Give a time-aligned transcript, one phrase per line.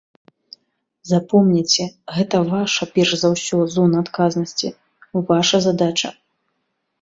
[1.09, 4.73] Запомніце, гэта ваша, перш за ўсё, зона адказнасці,
[5.35, 6.09] ваша задача.